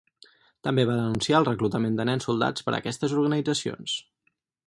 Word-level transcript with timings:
També 0.67 0.85
va 0.89 0.95
denunciar 0.99 1.35
el 1.41 1.45
reclutament 1.49 1.99
de 2.01 2.07
nens 2.11 2.27
soldats 2.29 2.67
per 2.69 2.75
aquestes 2.79 3.15
organitzacions. 3.19 3.97